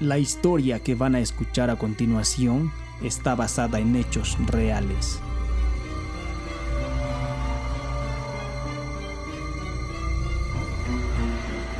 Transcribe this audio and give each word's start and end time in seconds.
La 0.00 0.18
historia 0.18 0.80
que 0.80 0.94
van 0.94 1.14
a 1.14 1.20
escuchar 1.20 1.70
a 1.70 1.76
continuación 1.76 2.70
está 3.02 3.34
basada 3.34 3.78
en 3.80 3.96
hechos 3.96 4.36
reales. 4.46 5.20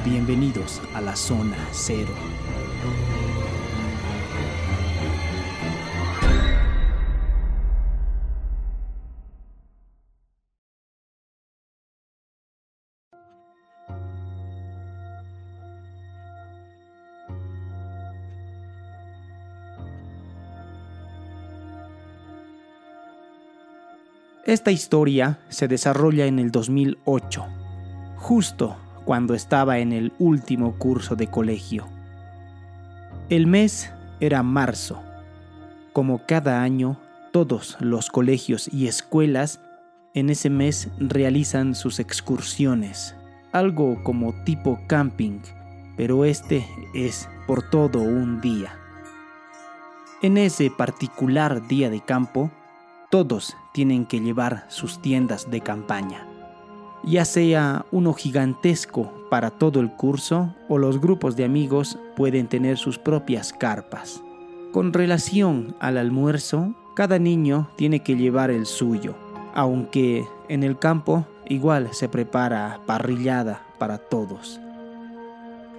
Bienvenidos 0.03 0.81
a 0.95 1.03
la 1.03 1.15
zona 1.15 1.59
cero. 1.73 2.09
Esta 24.47 24.71
historia 24.71 25.41
se 25.49 25.67
desarrolla 25.67 26.27
en 26.27 26.39
el 26.39 26.53
2008, 26.53 27.45
justo 28.15 28.77
cuando 29.05 29.35
estaba 29.35 29.81
en 29.81 29.93
el 29.93 30.13
último 30.21 30.79
curso 30.79 31.17
de 31.17 31.27
colegio. 31.27 31.89
El 33.29 33.49
mes 33.49 33.93
era 34.21 34.45
marzo. 34.45 35.03
Como 35.93 36.27
cada 36.27 36.63
año, 36.63 36.97
todos 37.33 37.77
los 37.81 38.09
colegios 38.09 38.73
y 38.73 38.87
escuelas 38.87 39.61
en 40.15 40.31
ese 40.31 40.49
mes 40.49 40.91
realizan 41.01 41.75
sus 41.75 41.99
excursiones, 41.99 43.17
algo 43.51 44.01
como 44.05 44.33
tipo 44.45 44.79
camping, 44.87 45.41
pero 45.97 46.25
este 46.25 46.65
es 46.95 47.29
por 47.49 47.69
todo 47.69 47.99
un 47.99 48.41
día. 48.41 48.79
En 50.23 50.39
ese 50.39 50.71
particular 50.71 51.67
día 51.67 51.91
de 51.91 52.01
campo, 52.01 52.53
todos 53.11 53.57
tienen 53.73 54.05
que 54.05 54.21
llevar 54.21 54.65
sus 54.69 55.01
tiendas 55.01 55.51
de 55.51 55.61
campaña, 55.61 56.27
ya 57.05 57.25
sea 57.25 57.87
uno 57.93 58.13
gigantesco 58.15 59.13
para 59.31 59.51
todo 59.51 59.81
el 59.81 59.93
curso 59.93 60.55
o 60.69 60.79
los 60.79 61.01
grupos 61.01 61.37
de 61.37 61.45
amigos 61.45 61.99
pueden 62.17 62.49
tener 62.49 62.79
sus 62.79 62.99
propias 62.99 63.53
carpas. 63.53 64.23
Con 64.73 64.93
relación 64.93 65.77
al 65.79 65.99
almuerzo, 65.99 66.75
cada 66.95 67.19
niño 67.19 67.69
tiene 67.77 68.01
que 68.01 68.17
llevar 68.17 68.51
el 68.51 68.67
suyo, 68.67 69.15
aunque 69.55 70.27
en 70.49 70.65
el 70.65 70.79
campo 70.79 71.27
igual 71.49 71.91
se 71.93 72.09
prepara 72.09 72.81
parrillada 72.87 73.63
para 73.79 73.99
todos. 73.99 74.61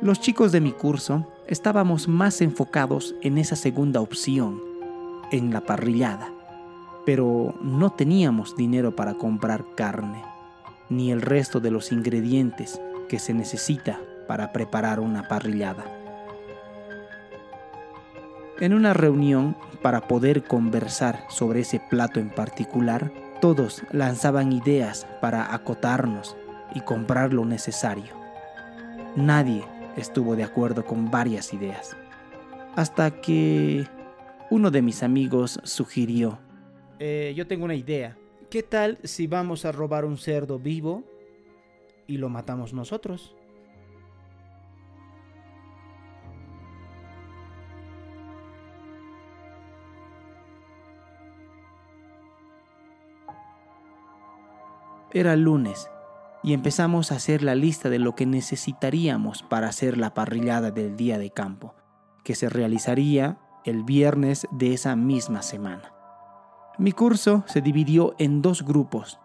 Los 0.02 0.22
chicos 0.22 0.52
de 0.52 0.62
mi 0.62 0.72
curso 0.72 1.28
estábamos 1.48 2.08
más 2.08 2.42
enfocados 2.42 3.16
en 3.22 3.38
esa 3.38 3.56
segunda 3.56 4.00
opción, 4.00 4.62
en 5.32 5.52
la 5.52 5.62
parrillada 5.62 6.37
pero 7.08 7.56
no 7.62 7.92
teníamos 7.92 8.58
dinero 8.58 8.94
para 8.94 9.14
comprar 9.14 9.64
carne, 9.76 10.26
ni 10.90 11.10
el 11.10 11.22
resto 11.22 11.62
de 11.62 11.72
los 11.72 11.94
ingredientes 11.94 12.82
que 13.08 13.18
se 13.18 13.34
necesita 13.34 14.02
para 14.28 14.52
preparar 14.52 15.00
una 15.00 15.26
parrillada. 15.30 15.86
En 18.60 18.74
una 18.74 18.94
reunión 18.94 19.56
para 19.82 20.02
poder 20.02 20.44
conversar 20.44 21.24
sobre 21.30 21.62
ese 21.62 21.80
plato 21.80 22.20
en 22.20 22.30
particular, 22.30 23.10
todos 23.40 23.84
lanzaban 23.94 24.52
ideas 24.52 25.08
para 25.22 25.54
acotarnos 25.54 26.36
y 26.76 26.82
comprar 26.82 27.32
lo 27.32 27.46
necesario. 27.46 28.16
Nadie 29.16 29.64
estuvo 29.96 30.36
de 30.36 30.44
acuerdo 30.44 30.84
con 30.84 31.10
varias 31.10 31.54
ideas, 31.54 31.96
hasta 32.76 33.12
que 33.12 33.88
uno 34.50 34.72
de 34.72 34.82
mis 34.82 35.04
amigos 35.04 35.62
sugirió 35.64 36.40
eh, 37.00 37.34
yo 37.36 37.48
tengo 37.48 37.66
una 37.66 37.76
idea. 37.76 38.18
¿Qué 38.50 38.64
tal 38.64 38.98
si 39.04 39.28
vamos 39.28 39.66
a 39.66 39.72
robar 39.72 40.06
un 40.06 40.18
cerdo 40.18 40.58
vivo 40.58 41.04
y 42.08 42.18
lo 42.18 42.30
matamos 42.30 42.74
nosotros? 42.74 43.36
Era 55.14 55.36
lunes 55.36 55.90
y 56.44 56.54
empezamos 56.54 57.12
a 57.12 57.16
hacer 57.16 57.42
la 57.42 57.56
lista 57.56 57.90
de 57.90 58.00
lo 58.00 58.16
que 58.16 58.26
necesitaríamos 58.26 59.44
para 59.44 59.68
hacer 59.68 59.98
la 59.98 60.14
parrillada 60.14 60.72
del 60.72 60.96
día 60.96 61.18
de 61.18 61.32
campo, 61.32 61.74
que 62.24 62.36
se 62.36 62.50
realizaría 62.50 63.40
el 63.66 63.84
viernes 63.84 64.48
de 64.52 64.74
esa 64.74 64.96
misma 64.96 65.42
semana. 65.42 65.97
Mi 66.80 66.92
curso 66.92 67.44
se 67.48 67.62
dividió 67.62 68.14
en 68.20 68.44
dos 68.44 68.64
grupos. 68.64 69.20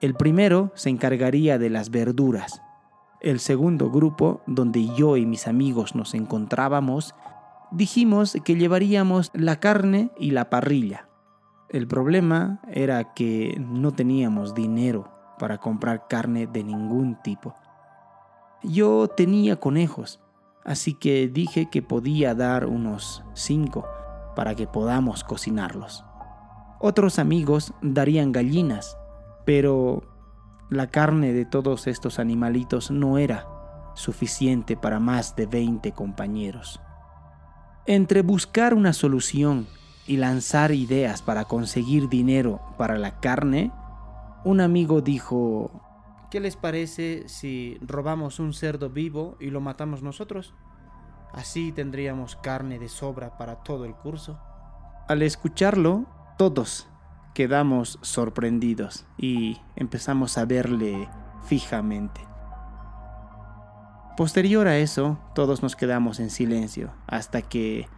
El 0.00 0.14
primero 0.14 0.72
se 0.74 0.90
encargaría 0.90 1.56
de 1.56 1.70
las 1.70 1.90
verduras. 1.90 2.62
El 3.20 3.38
segundo 3.38 3.90
grupo, 3.90 4.40
donde 4.46 4.88
yo 4.96 5.16
y 5.16 5.24
mis 5.24 5.46
amigos 5.46 5.94
nos 5.94 6.14
encontrábamos, 6.14 7.14
dijimos 7.70 8.36
que 8.44 8.56
llevaríamos 8.56 9.30
la 9.34 9.60
carne 9.60 10.10
y 10.18 10.32
la 10.32 10.50
parrilla. 10.50 11.08
El 11.68 11.86
problema 11.86 12.60
era 12.72 13.14
que 13.14 13.56
no 13.60 13.92
teníamos 13.92 14.54
dinero 14.54 15.08
para 15.38 15.58
comprar 15.58 16.08
carne 16.08 16.48
de 16.48 16.64
ningún 16.64 17.16
tipo. 17.22 17.54
Yo 18.64 19.08
tenía 19.08 19.56
conejos, 19.56 20.20
así 20.64 20.94
que 20.94 21.28
dije 21.28 21.68
que 21.70 21.82
podía 21.82 22.34
dar 22.34 22.66
unos 22.66 23.22
cinco 23.34 23.86
para 24.34 24.54
que 24.54 24.66
podamos 24.66 25.22
cocinarlos. 25.22 26.05
Otros 26.88 27.18
amigos 27.18 27.74
darían 27.82 28.30
gallinas, 28.30 28.96
pero 29.44 30.04
la 30.70 30.86
carne 30.86 31.32
de 31.32 31.44
todos 31.44 31.88
estos 31.88 32.20
animalitos 32.20 32.92
no 32.92 33.18
era 33.18 33.48
suficiente 33.96 34.76
para 34.76 35.00
más 35.00 35.34
de 35.34 35.46
20 35.46 35.90
compañeros. 35.90 36.80
Entre 37.86 38.22
buscar 38.22 38.72
una 38.72 38.92
solución 38.92 39.66
y 40.06 40.18
lanzar 40.18 40.70
ideas 40.70 41.22
para 41.22 41.46
conseguir 41.46 42.08
dinero 42.08 42.60
para 42.78 42.98
la 42.98 43.18
carne, 43.18 43.72
un 44.44 44.60
amigo 44.60 45.00
dijo, 45.00 45.82
¿qué 46.30 46.38
les 46.38 46.54
parece 46.54 47.28
si 47.28 47.78
robamos 47.80 48.38
un 48.38 48.52
cerdo 48.52 48.90
vivo 48.90 49.36
y 49.40 49.50
lo 49.50 49.60
matamos 49.60 50.04
nosotros? 50.04 50.54
Así 51.32 51.72
tendríamos 51.72 52.36
carne 52.36 52.78
de 52.78 52.88
sobra 52.88 53.36
para 53.38 53.64
todo 53.64 53.86
el 53.86 53.96
curso. 53.96 54.38
Al 55.08 55.22
escucharlo, 55.22 56.06
todos 56.36 56.86
quedamos 57.34 57.98
sorprendidos 58.02 59.06
y 59.18 59.58
empezamos 59.74 60.38
a 60.38 60.44
verle 60.44 61.08
fijamente. 61.46 62.20
Posterior 64.16 64.66
a 64.66 64.78
eso, 64.78 65.18
todos 65.34 65.62
nos 65.62 65.76
quedamos 65.76 66.20
en 66.20 66.30
silencio 66.30 66.90
hasta 67.06 67.42
que 67.42 67.88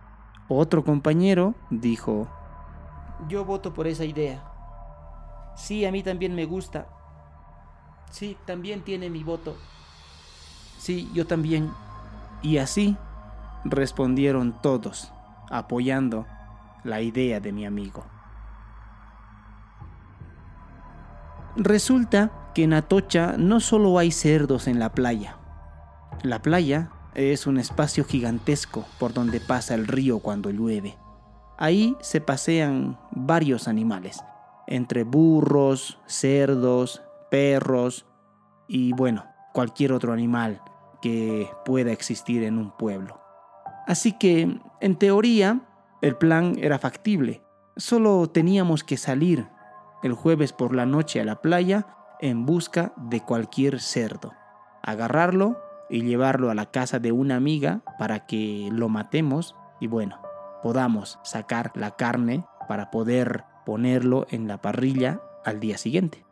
otro 0.48 0.84
compañero 0.84 1.54
dijo, 1.71 2.28
Yo 3.28 3.44
voto 3.44 3.75
por 3.75 3.87
esa 3.87 4.04
idea. 4.04 4.44
Sí, 5.56 5.84
a 5.84 5.93
mí 5.93 6.03
también 6.03 6.34
me 6.34 6.44
gusta. 6.44 6.87
Sí, 8.10 8.37
también 8.47 8.82
tiene 8.82 9.10
mi 9.10 9.22
voto. 9.22 9.56
Sí, 10.78 11.10
yo 11.12 11.27
también. 11.27 11.71
Y 12.43 12.59
así 12.59 12.97
respondieron 13.65 14.60
todos, 14.62 15.12
apoyando 15.50 16.27
la 16.84 17.00
idea 17.00 17.41
de 17.41 17.53
mi 17.53 17.66
amigo. 17.66 18.04
Resulta 21.61 22.31
que 22.55 22.63
en 22.63 22.73
Atocha 22.73 23.35
no 23.37 23.59
solo 23.59 23.99
hay 23.99 24.13
cerdos 24.13 24.69
en 24.69 24.78
la 24.78 24.93
playa. 24.93 25.39
La 26.22 26.41
playa 26.41 26.91
es 27.16 27.49
un 27.49 27.59
espacio 27.59 28.05
gigantesco 28.05 28.84
por 29.01 29.13
donde 29.13 29.41
pasa 29.41 29.75
el 29.75 29.89
río 29.89 30.21
cuando 30.21 30.51
llueve. 30.51 30.97
Ahí 31.59 31.97
se 32.01 32.21
pasean 32.21 32.97
varios 33.10 33.66
animales, 33.66 34.22
entre 34.69 35.03
burros, 35.03 35.99
cerdos, 36.07 37.03
perros 37.28 38.07
y 38.69 38.93
bueno, 38.93 39.25
cualquier 39.53 39.93
otro 39.93 40.13
animal 40.13 40.63
que 41.03 41.51
pueda 41.65 41.91
existir 41.91 42.45
en 42.45 42.57
un 42.57 42.71
pueblo. 42.71 43.21
Así 43.89 44.13
que, 44.13 44.61
en 44.81 44.97
teoría, 44.97 45.63
el 46.03 46.15
plan 46.15 46.54
era 46.61 46.78
factible. 46.78 47.43
Solo 47.77 48.31
teníamos 48.31 48.84
que 48.84 48.97
salir 48.97 49.49
el 50.03 50.12
jueves 50.12 50.53
por 50.53 50.74
la 50.74 50.86
noche 50.86 51.21
a 51.21 51.24
la 51.24 51.41
playa 51.41 51.86
en 52.21 52.47
busca 52.47 52.92
de 52.97 53.21
cualquier 53.21 53.80
cerdo, 53.80 54.33
agarrarlo 54.83 55.59
y 55.91 56.03
llevarlo 56.03 56.50
a 56.50 56.54
la 56.54 56.66
casa 56.66 56.98
de 56.98 57.12
una 57.12 57.36
amiga 57.36 57.83
para 57.98 58.27
que 58.27 58.68
lo 58.72 58.89
matemos 58.89 59.54
y 59.80 59.86
bueno, 59.86 60.21
podamos 60.62 61.18
sacar 61.22 61.72
la 61.74 61.92
carne 61.92 62.45
para 62.68 62.91
poder 62.91 63.45
ponerlo 63.65 64.27
en 64.30 64.48
la 64.48 64.60
parrilla 64.60 65.21
al 65.45 65.60
día 65.60 65.78
siguiente. 65.78 66.24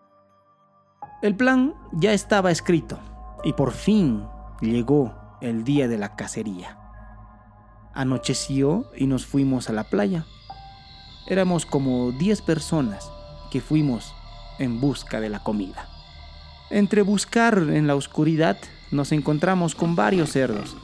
El 1.22 1.34
plan 1.34 1.74
ya 1.92 2.12
estaba 2.12 2.50
escrito 2.50 2.98
y 3.44 3.52
por 3.54 3.72
fin 3.72 4.26
llegó 4.60 5.14
el 5.40 5.64
día 5.64 5.88
de 5.88 5.98
la 5.98 6.16
cacería. 6.16 6.78
Anocheció 7.94 8.90
y 8.94 9.06
nos 9.06 9.24
fuimos 9.24 9.70
a 9.70 9.72
la 9.72 9.84
playa. 9.84 10.26
Éramos 11.26 11.64
como 11.64 12.12
10 12.12 12.42
personas 12.42 13.10
que 13.50 13.60
fuimos 13.60 14.14
en 14.58 14.80
busca 14.80 15.20
de 15.20 15.28
la 15.28 15.42
comida. 15.42 15.88
Entre 16.70 17.02
buscar 17.02 17.58
en 17.58 17.86
la 17.86 17.94
oscuridad 17.94 18.56
nos 18.90 19.12
encontramos 19.12 19.74
con 19.74 19.96
varios 19.96 20.30
cerdos, 20.30 20.76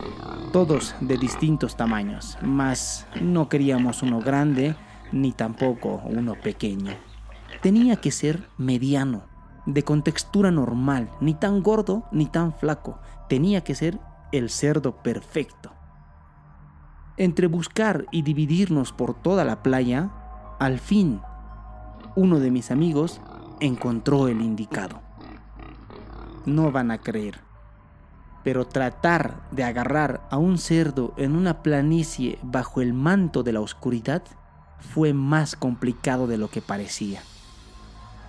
todos 0.52 0.94
de 1.00 1.16
distintos 1.16 1.76
tamaños, 1.76 2.38
mas 2.42 3.06
no 3.20 3.48
queríamos 3.48 4.02
uno 4.02 4.20
grande 4.20 4.76
ni 5.12 5.32
tampoco 5.32 6.02
uno 6.04 6.34
pequeño. 6.34 6.92
Tenía 7.62 7.96
que 7.96 8.10
ser 8.10 8.48
mediano, 8.58 9.24
de 9.66 9.84
contextura 9.84 10.50
normal, 10.50 11.10
ni 11.20 11.34
tan 11.34 11.62
gordo 11.62 12.04
ni 12.10 12.26
tan 12.26 12.52
flaco. 12.52 12.98
Tenía 13.28 13.62
que 13.62 13.74
ser 13.74 14.00
el 14.32 14.50
cerdo 14.50 15.02
perfecto. 15.02 15.72
Entre 17.16 17.46
buscar 17.46 18.06
y 18.10 18.22
dividirnos 18.22 18.92
por 18.92 19.14
toda 19.14 19.44
la 19.44 19.62
playa, 19.62 20.10
al 20.58 20.78
fin, 20.78 21.20
uno 22.14 22.40
de 22.40 22.50
mis 22.50 22.70
amigos 22.70 23.20
encontró 23.60 24.28
el 24.28 24.40
indicado. 24.40 25.00
No 26.44 26.70
van 26.72 26.90
a 26.90 26.98
creer, 26.98 27.40
pero 28.44 28.66
tratar 28.66 29.48
de 29.50 29.64
agarrar 29.64 30.26
a 30.30 30.36
un 30.36 30.58
cerdo 30.58 31.14
en 31.16 31.36
una 31.36 31.62
planicie 31.62 32.38
bajo 32.42 32.80
el 32.80 32.92
manto 32.92 33.42
de 33.42 33.52
la 33.52 33.60
oscuridad 33.60 34.22
fue 34.80 35.14
más 35.14 35.56
complicado 35.56 36.26
de 36.26 36.38
lo 36.38 36.48
que 36.48 36.60
parecía. 36.60 37.22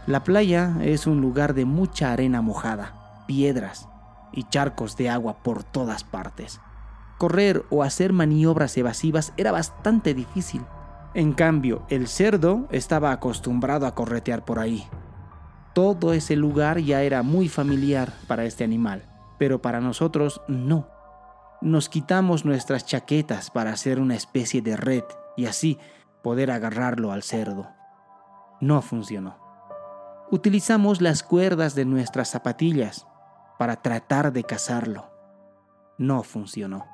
La 0.05 0.23
playa 0.23 0.77
es 0.81 1.07
un 1.07 1.21
lugar 1.21 1.53
de 1.53 1.65
mucha 1.65 2.11
arena 2.11 2.41
mojada, 2.41 3.23
piedras 3.27 3.87
y 4.31 4.43
charcos 4.43 4.95
de 4.97 5.09
agua 5.09 5.37
por 5.43 5.63
todas 5.63 6.03
partes. 6.03 6.59
Correr 7.17 7.65
o 7.69 7.83
hacer 7.83 8.13
maniobras 8.13 8.77
evasivas 8.77 9.33
era 9.37 9.51
bastante 9.51 10.13
difícil 10.13 10.61
en 11.15 11.33
cambio, 11.33 11.83
el 11.89 12.07
cerdo 12.07 12.67
estaba 12.71 13.11
acostumbrado 13.11 13.85
a 13.85 13.93
corretear 13.93 14.45
por 14.45 14.59
ahí. 14.59 14.87
Todo 15.73 16.13
ese 16.13 16.35
lugar 16.35 16.79
ya 16.79 17.01
era 17.03 17.21
muy 17.21 17.49
familiar 17.49 18.13
para 18.27 18.45
este 18.45 18.63
animal, 18.63 19.03
pero 19.37 19.61
para 19.61 19.79
nosotros 19.79 20.41
no. 20.47 20.87
Nos 21.61 21.87
quitamos 21.87 22.45
nuestras 22.45 22.85
chaquetas 22.85 23.51
para 23.51 23.71
hacer 23.71 23.99
una 23.99 24.15
especie 24.15 24.61
de 24.61 24.75
red 24.75 25.03
y 25.37 25.45
así 25.45 25.77
poder 26.23 26.51
agarrarlo 26.51 27.11
al 27.11 27.23
cerdo. 27.23 27.69
No 28.59 28.81
funcionó. 28.81 29.37
Utilizamos 30.31 31.01
las 31.01 31.21
cuerdas 31.21 31.75
de 31.75 31.85
nuestras 31.85 32.29
zapatillas 32.29 33.05
para 33.59 33.75
tratar 33.77 34.33
de 34.33 34.43
cazarlo. 34.43 35.11
No 35.97 36.23
funcionó. 36.23 36.92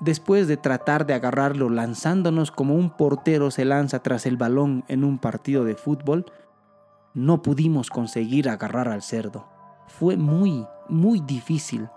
Después 0.00 0.46
de 0.46 0.56
tratar 0.56 1.06
de 1.06 1.14
agarrarlo 1.14 1.70
lanzándonos 1.70 2.50
como 2.50 2.74
un 2.74 2.90
portero 2.90 3.50
se 3.50 3.64
lanza 3.64 4.00
tras 4.00 4.26
el 4.26 4.36
balón 4.36 4.84
en 4.88 5.04
un 5.04 5.18
partido 5.18 5.64
de 5.64 5.74
fútbol, 5.74 6.26
no 7.14 7.40
pudimos 7.40 7.88
conseguir 7.88 8.50
agarrar 8.50 8.88
al 8.88 9.02
cerdo. 9.02 9.48
Fue 9.88 10.18
muy, 10.18 10.66
muy 10.88 11.20
difícil. 11.20 11.88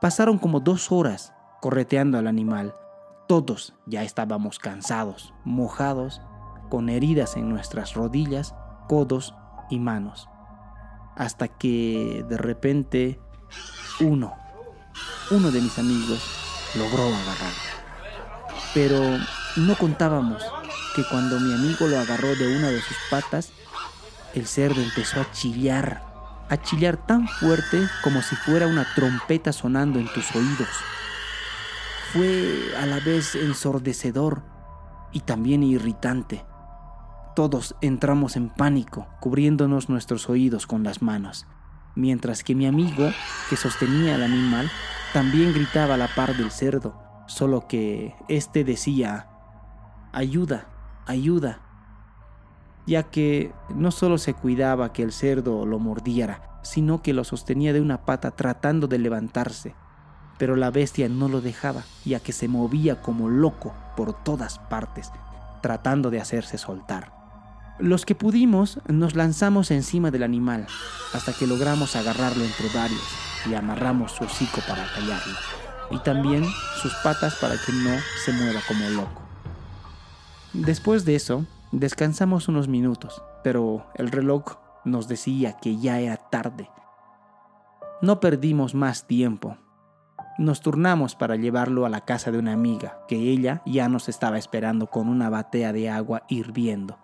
Pasaron 0.00 0.38
como 0.38 0.60
dos 0.60 0.92
horas 0.92 1.32
correteando 1.60 2.16
al 2.16 2.28
animal. 2.28 2.76
Todos 3.26 3.74
ya 3.86 4.04
estábamos 4.04 4.60
cansados, 4.60 5.34
mojados, 5.44 6.22
con 6.68 6.88
heridas 6.88 7.36
en 7.36 7.48
nuestras 7.48 7.94
rodillas, 7.94 8.54
codos 8.88 9.34
y 9.68 9.80
manos. 9.80 10.28
Hasta 11.16 11.48
que 11.48 12.24
de 12.28 12.36
repente 12.36 13.20
uno, 14.00 14.34
uno 15.30 15.50
de 15.50 15.60
mis 15.60 15.78
amigos, 15.78 16.51
logró 16.74 17.06
agarrar. 17.06 17.52
Pero 18.74 19.18
no 19.56 19.76
contábamos 19.76 20.42
que 20.94 21.04
cuando 21.04 21.40
mi 21.40 21.52
amigo 21.54 21.86
lo 21.86 21.98
agarró 21.98 22.34
de 22.34 22.56
una 22.56 22.68
de 22.68 22.80
sus 22.80 22.96
patas, 23.10 23.52
el 24.34 24.46
cerdo 24.46 24.80
empezó 24.80 25.20
a 25.20 25.30
chillar, 25.32 26.02
a 26.48 26.56
chillar 26.56 26.96
tan 27.06 27.28
fuerte 27.28 27.86
como 28.02 28.22
si 28.22 28.36
fuera 28.36 28.66
una 28.66 28.86
trompeta 28.94 29.52
sonando 29.52 29.98
en 29.98 30.10
tus 30.12 30.34
oídos. 30.34 30.68
Fue 32.12 32.74
a 32.78 32.86
la 32.86 33.00
vez 33.00 33.34
ensordecedor 33.34 34.42
y 35.12 35.20
también 35.20 35.62
irritante. 35.62 36.44
Todos 37.34 37.74
entramos 37.80 38.36
en 38.36 38.50
pánico, 38.50 39.06
cubriéndonos 39.20 39.88
nuestros 39.88 40.28
oídos 40.28 40.66
con 40.66 40.82
las 40.82 41.00
manos, 41.00 41.46
mientras 41.94 42.44
que 42.44 42.54
mi 42.54 42.66
amigo, 42.66 43.10
que 43.48 43.56
sostenía 43.56 44.16
al 44.16 44.22
animal, 44.22 44.70
también 45.12 45.52
gritaba 45.52 45.94
a 45.94 45.98
la 45.98 46.08
par 46.08 46.36
del 46.36 46.50
cerdo, 46.50 46.94
solo 47.26 47.68
que 47.68 48.14
éste 48.28 48.64
decía, 48.64 49.28
ayuda, 50.12 50.66
ayuda, 51.06 51.60
ya 52.86 53.04
que 53.04 53.52
no 53.74 53.90
solo 53.90 54.16
se 54.18 54.34
cuidaba 54.34 54.92
que 54.92 55.02
el 55.02 55.12
cerdo 55.12 55.66
lo 55.66 55.78
mordiera, 55.78 56.60
sino 56.62 57.02
que 57.02 57.12
lo 57.12 57.24
sostenía 57.24 57.72
de 57.72 57.80
una 57.80 58.04
pata 58.04 58.30
tratando 58.30 58.88
de 58.88 58.98
levantarse, 58.98 59.74
pero 60.38 60.56
la 60.56 60.70
bestia 60.70 61.08
no 61.08 61.28
lo 61.28 61.40
dejaba, 61.40 61.82
ya 62.04 62.20
que 62.20 62.32
se 62.32 62.48
movía 62.48 63.02
como 63.02 63.28
loco 63.28 63.74
por 63.96 64.14
todas 64.14 64.58
partes, 64.58 65.10
tratando 65.60 66.10
de 66.10 66.20
hacerse 66.20 66.56
soltar. 66.56 67.12
Los 67.78 68.06
que 68.06 68.14
pudimos 68.14 68.80
nos 68.88 69.14
lanzamos 69.14 69.70
encima 69.70 70.10
del 70.10 70.22
animal, 70.22 70.66
hasta 71.12 71.32
que 71.32 71.46
logramos 71.46 71.96
agarrarlo 71.96 72.44
entre 72.44 72.68
varios 72.74 73.31
y 73.46 73.54
amarramos 73.54 74.12
su 74.12 74.24
hocico 74.24 74.60
para 74.68 74.84
callarlo, 74.94 75.34
y 75.90 75.98
también 75.98 76.44
sus 76.76 76.94
patas 77.02 77.34
para 77.36 77.54
que 77.54 77.72
no 77.72 77.96
se 78.24 78.32
mueva 78.32 78.60
como 78.66 78.88
loco. 78.90 79.22
Después 80.52 81.04
de 81.04 81.14
eso, 81.14 81.46
descansamos 81.70 82.48
unos 82.48 82.68
minutos, 82.68 83.22
pero 83.42 83.86
el 83.94 84.10
reloj 84.10 84.56
nos 84.84 85.08
decía 85.08 85.56
que 85.56 85.78
ya 85.78 85.98
era 86.00 86.16
tarde. 86.16 86.68
No 88.02 88.20
perdimos 88.20 88.74
más 88.74 89.06
tiempo. 89.06 89.56
Nos 90.38 90.60
turnamos 90.60 91.14
para 91.14 91.36
llevarlo 91.36 91.86
a 91.86 91.88
la 91.88 92.04
casa 92.04 92.30
de 92.30 92.38
una 92.38 92.52
amiga, 92.52 93.04
que 93.06 93.16
ella 93.16 93.62
ya 93.64 93.88
nos 93.88 94.08
estaba 94.08 94.38
esperando 94.38 94.88
con 94.88 95.08
una 95.08 95.30
batea 95.30 95.72
de 95.72 95.88
agua 95.88 96.24
hirviendo. 96.28 96.98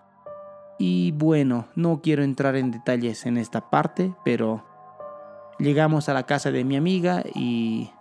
Y 0.77 1.11
bueno, 1.11 1.67
no 1.75 2.01
quiero 2.01 2.23
entrar 2.23 2.55
en 2.55 2.71
detalles 2.71 3.25
en 3.25 3.37
esta 3.37 3.69
parte, 3.69 4.13
pero 4.23 4.65
Llegamos 5.59 6.07
a 6.07 6.13
la 6.13 6.23
casa 6.23 6.51
de 6.51 6.63
mi 6.63 6.77
amiga 6.77 7.21
y 7.35 7.91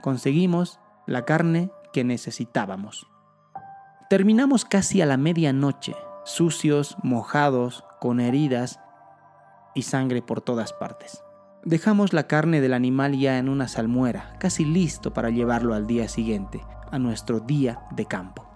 conseguimos 0.00 0.80
la 1.06 1.26
carne 1.26 1.70
que 1.92 2.02
necesitábamos. 2.02 3.06
Terminamos 4.08 4.64
casi 4.64 5.02
a 5.02 5.06
la 5.06 5.18
medianoche, 5.18 5.94
sucios, 6.24 6.96
mojados, 7.02 7.84
con 8.00 8.20
heridas 8.20 8.80
y 9.74 9.82
sangre 9.82 10.22
por 10.22 10.40
todas 10.40 10.72
partes. 10.72 11.22
Dejamos 11.62 12.14
la 12.14 12.26
carne 12.26 12.62
del 12.62 12.72
animal 12.72 13.18
ya 13.18 13.38
en 13.38 13.50
una 13.50 13.68
salmuera, 13.68 14.36
casi 14.40 14.64
listo 14.64 15.12
para 15.12 15.28
llevarlo 15.28 15.74
al 15.74 15.86
día 15.86 16.08
siguiente, 16.08 16.62
a 16.90 16.98
nuestro 16.98 17.40
día 17.40 17.82
de 17.90 18.06
campo. 18.06 18.46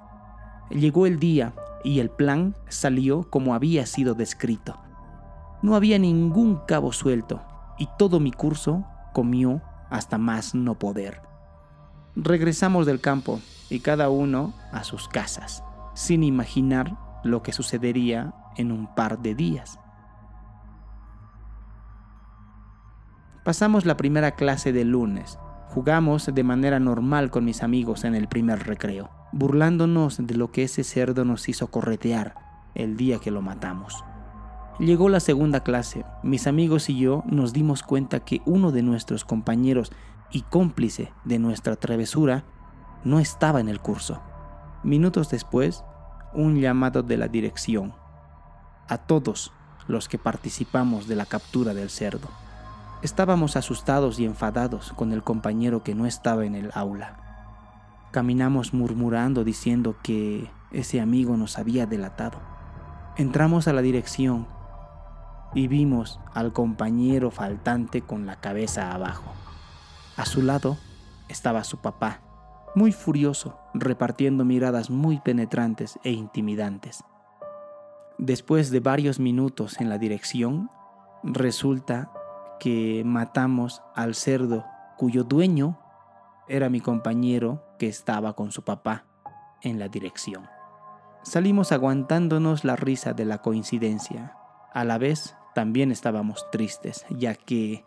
Llegó 0.70 1.04
el 1.06 1.18
día 1.18 1.52
y 1.84 2.00
el 2.00 2.08
plan 2.08 2.54
salió 2.68 3.28
como 3.28 3.54
había 3.54 3.84
sido 3.84 4.14
descrito. 4.14 4.78
No 5.60 5.76
había 5.76 5.98
ningún 5.98 6.60
cabo 6.66 6.92
suelto, 6.92 7.42
y 7.78 7.88
todo 7.98 8.20
mi 8.20 8.32
curso 8.32 8.84
comió 9.12 9.62
hasta 9.90 10.18
más 10.18 10.54
no 10.54 10.78
poder. 10.78 11.22
Regresamos 12.14 12.86
del 12.86 13.00
campo 13.00 13.40
y 13.70 13.80
cada 13.80 14.10
uno 14.10 14.52
a 14.72 14.84
sus 14.84 15.08
casas, 15.08 15.62
sin 15.94 16.22
imaginar 16.22 16.96
lo 17.24 17.42
que 17.42 17.52
sucedería 17.52 18.34
en 18.56 18.72
un 18.72 18.94
par 18.94 19.20
de 19.20 19.34
días. 19.34 19.78
Pasamos 23.44 23.86
la 23.86 23.96
primera 23.96 24.32
clase 24.32 24.72
del 24.72 24.90
lunes. 24.90 25.38
Jugamos 25.68 26.26
de 26.34 26.42
manera 26.42 26.80
normal 26.80 27.30
con 27.30 27.44
mis 27.44 27.62
amigos 27.62 28.04
en 28.04 28.14
el 28.14 28.28
primer 28.28 28.66
recreo, 28.66 29.10
burlándonos 29.32 30.18
de 30.26 30.34
lo 30.34 30.50
que 30.50 30.64
ese 30.64 30.84
cerdo 30.84 31.24
nos 31.24 31.48
hizo 31.48 31.68
corretear 31.70 32.34
el 32.74 32.96
día 32.96 33.18
que 33.18 33.30
lo 33.30 33.42
matamos. 33.42 34.04
Llegó 34.78 35.08
la 35.08 35.18
segunda 35.18 35.60
clase. 35.64 36.04
Mis 36.22 36.46
amigos 36.46 36.88
y 36.88 36.96
yo 36.96 37.24
nos 37.26 37.52
dimos 37.52 37.82
cuenta 37.82 38.20
que 38.20 38.42
uno 38.46 38.70
de 38.70 38.82
nuestros 38.82 39.24
compañeros 39.24 39.90
y 40.30 40.42
cómplice 40.42 41.12
de 41.24 41.40
nuestra 41.40 41.74
travesura 41.74 42.44
no 43.02 43.18
estaba 43.18 43.58
en 43.58 43.68
el 43.68 43.80
curso. 43.80 44.22
Minutos 44.84 45.30
después, 45.30 45.82
un 46.32 46.60
llamado 46.60 47.02
de 47.02 47.16
la 47.16 47.26
dirección. 47.26 47.92
A 48.88 48.98
todos 48.98 49.52
los 49.88 50.08
que 50.08 50.18
participamos 50.18 51.08
de 51.08 51.16
la 51.16 51.26
captura 51.26 51.74
del 51.74 51.90
cerdo. 51.90 52.28
Estábamos 53.02 53.56
asustados 53.56 54.20
y 54.20 54.26
enfadados 54.26 54.92
con 54.92 55.12
el 55.12 55.24
compañero 55.24 55.82
que 55.82 55.96
no 55.96 56.06
estaba 56.06 56.44
en 56.44 56.54
el 56.54 56.70
aula. 56.74 57.16
Caminamos 58.12 58.74
murmurando 58.74 59.42
diciendo 59.42 59.96
que 60.04 60.48
ese 60.70 61.00
amigo 61.00 61.36
nos 61.36 61.58
había 61.58 61.86
delatado. 61.86 62.38
Entramos 63.16 63.66
a 63.66 63.72
la 63.72 63.82
dirección 63.82 64.46
y 65.54 65.68
vimos 65.68 66.20
al 66.34 66.52
compañero 66.52 67.30
faltante 67.30 68.02
con 68.02 68.26
la 68.26 68.36
cabeza 68.36 68.92
abajo. 68.92 69.32
A 70.16 70.26
su 70.26 70.42
lado 70.42 70.76
estaba 71.28 71.64
su 71.64 71.78
papá, 71.78 72.20
muy 72.74 72.92
furioso, 72.92 73.58
repartiendo 73.74 74.44
miradas 74.44 74.90
muy 74.90 75.20
penetrantes 75.20 75.98
e 76.04 76.10
intimidantes. 76.10 77.04
Después 78.18 78.70
de 78.70 78.80
varios 78.80 79.20
minutos 79.20 79.80
en 79.80 79.88
la 79.88 79.98
dirección, 79.98 80.70
resulta 81.22 82.10
que 82.58 83.02
matamos 83.04 83.82
al 83.94 84.14
cerdo 84.14 84.64
cuyo 84.96 85.22
dueño 85.24 85.78
era 86.48 86.68
mi 86.68 86.80
compañero 86.80 87.62
que 87.78 87.86
estaba 87.86 88.34
con 88.34 88.50
su 88.50 88.64
papá 88.64 89.04
en 89.62 89.78
la 89.78 89.88
dirección. 89.88 90.46
Salimos 91.22 91.72
aguantándonos 91.72 92.64
la 92.64 92.74
risa 92.74 93.12
de 93.12 93.24
la 93.24 93.38
coincidencia. 93.38 94.34
A 94.72 94.84
la 94.84 94.98
vez 94.98 95.37
también 95.58 95.90
estábamos 95.90 96.48
tristes, 96.52 97.04
ya 97.10 97.34
que 97.34 97.84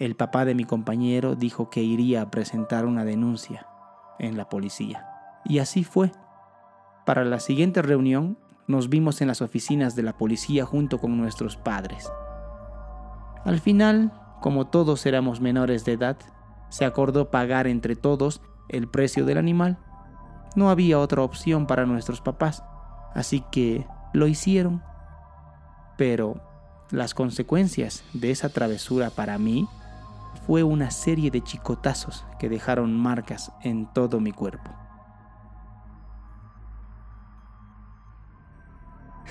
el 0.00 0.16
papá 0.16 0.44
de 0.44 0.56
mi 0.56 0.64
compañero 0.64 1.36
dijo 1.36 1.70
que 1.70 1.80
iría 1.80 2.20
a 2.20 2.32
presentar 2.32 2.84
una 2.84 3.04
denuncia 3.04 3.68
en 4.18 4.36
la 4.36 4.48
policía. 4.48 5.06
Y 5.44 5.60
así 5.60 5.84
fue. 5.84 6.10
Para 7.04 7.24
la 7.24 7.38
siguiente 7.38 7.80
reunión 7.80 8.38
nos 8.66 8.88
vimos 8.88 9.20
en 9.20 9.28
las 9.28 9.40
oficinas 9.40 9.94
de 9.94 10.02
la 10.02 10.18
policía 10.18 10.64
junto 10.64 10.98
con 10.98 11.16
nuestros 11.16 11.56
padres. 11.56 12.10
Al 13.44 13.60
final, 13.60 14.12
como 14.40 14.66
todos 14.66 15.06
éramos 15.06 15.40
menores 15.40 15.84
de 15.84 15.92
edad, 15.92 16.16
se 16.70 16.86
acordó 16.86 17.30
pagar 17.30 17.68
entre 17.68 17.94
todos 17.94 18.42
el 18.68 18.88
precio 18.88 19.24
del 19.24 19.38
animal. 19.38 19.78
No 20.56 20.70
había 20.70 20.98
otra 20.98 21.22
opción 21.22 21.68
para 21.68 21.86
nuestros 21.86 22.20
papás, 22.20 22.64
así 23.14 23.44
que 23.52 23.86
lo 24.12 24.26
hicieron. 24.26 24.82
Pero 25.96 26.45
las 26.90 27.14
consecuencias 27.14 28.04
de 28.12 28.30
esa 28.30 28.48
travesura 28.48 29.10
para 29.10 29.38
mí 29.38 29.68
fue 30.46 30.62
una 30.62 30.90
serie 30.90 31.30
de 31.30 31.42
chicotazos 31.42 32.24
que 32.38 32.48
dejaron 32.48 32.96
marcas 32.96 33.50
en 33.62 33.92
todo 33.92 34.20
mi 34.20 34.32
cuerpo. 34.32 34.70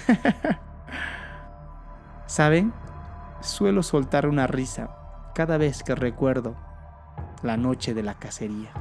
¿Saben? 2.27 2.73
Suelo 3.41 3.83
soltar 3.83 4.27
una 4.27 4.47
risa 4.47 4.89
cada 5.33 5.57
vez 5.57 5.83
que 5.83 5.95
recuerdo 5.95 6.55
la 7.43 7.55
noche 7.55 7.93
de 7.93 8.03
la 8.03 8.15
cacería. 8.15 8.71